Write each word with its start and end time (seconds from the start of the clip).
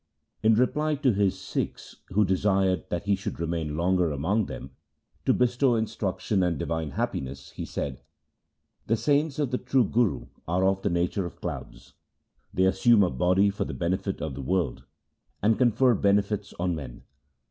In 0.41 0.55
reply 0.55 0.95
to 0.95 1.13
his 1.13 1.37
Sikhs, 1.37 1.97
who 2.07 2.25
desired 2.25 2.85
that 2.89 3.03
he 3.03 3.15
should 3.15 3.39
remain 3.39 3.77
longer 3.77 4.09
among 4.09 4.47
them 4.47 4.71
to 5.25 5.31
bestow 5.31 5.75
instruction 5.75 6.41
and 6.41 6.57
divine 6.57 6.89
happiness, 6.97 7.51
he 7.51 7.65
said,' 7.65 8.01
The 8.87 8.95
saints 8.97 9.37
of 9.37 9.51
the 9.51 9.59
true 9.59 9.83
Guru 9.87 10.25
are 10.47 10.65
of 10.65 10.81
the 10.81 10.89
nature 10.89 11.27
of 11.27 11.39
clouds. 11.39 11.93
They 12.51 12.65
assume 12.65 13.03
a 13.03 13.11
body 13.11 13.51
for 13.51 13.65
the 13.65 13.75
benefit 13.75 14.21
of 14.23 14.33
the 14.33 14.41
world, 14.41 14.85
and 15.39 15.55
confer 15.59 15.93
benefits 15.93 16.51
on 16.59 16.73
men. 16.75 17.03